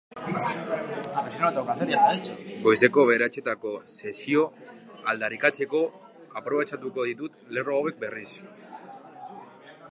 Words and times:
Goizeko 2.67 3.03
bederatzietako 3.09 3.75
sesioa 3.97 4.73
aldarrikatzeko 5.13 5.85
aprobetxatuko 6.41 7.09
ditut 7.11 7.39
lerro 7.59 7.77
hauek, 7.81 8.01
berriz. 8.07 8.29